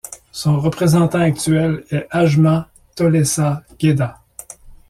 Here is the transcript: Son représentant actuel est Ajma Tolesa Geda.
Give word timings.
Son 0.31 0.59
représentant 0.59 1.19
actuel 1.19 1.85
est 1.91 2.07
Ajma 2.09 2.71
Tolesa 2.95 3.61
Geda. 3.77 4.19